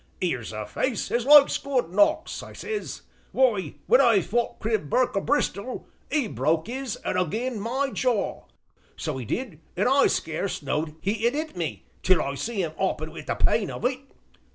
'Ere's 0.19 0.51
a 0.51 0.65
face 0.65 1.11
as 1.11 1.27
likes 1.27 1.59
good 1.59 1.91
knocks,' 1.91 2.41
I 2.41 2.53
says, 2.53 3.03
'w'y, 3.35 3.75
when 3.85 4.01
I 4.01 4.21
fought 4.21 4.57
Crib 4.57 4.89
Burke 4.89 5.15
o' 5.15 5.21
Bristol 5.21 5.87
'e 6.11 6.25
broke 6.25 6.67
'is 6.67 6.95
'and 7.05 7.19
again' 7.19 7.59
my 7.59 7.91
jaw, 7.93 8.45
so 8.95 9.19
'e 9.19 9.25
did, 9.25 9.59
an' 9.77 9.87
I 9.87 10.07
scarce 10.07 10.63
knowed 10.63 10.95
'e'd 11.05 11.35
'it 11.35 11.55
me 11.55 11.85
till 12.01 12.19
I 12.19 12.33
see 12.33 12.63
'im 12.63 12.71
'oppin' 12.79 13.11
wi' 13.11 13.21
the 13.21 13.35
pain 13.35 13.69
of 13.69 13.85
it. 13.85 13.99